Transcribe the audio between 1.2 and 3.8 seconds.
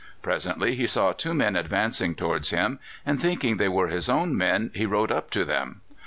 men advancing towards him, and thinking they